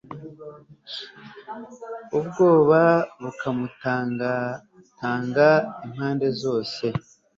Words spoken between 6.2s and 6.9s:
zose